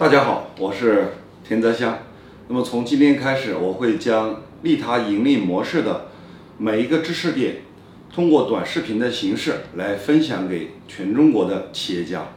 [0.00, 1.08] 大家好我是
[1.46, 1.98] 田泽香。
[2.48, 6.06] 那么从今天开始我会将利他盈利模式的
[6.56, 7.56] 每一个知识点
[8.10, 12.28] 通过短视频的形式来分享给全中国的企业家。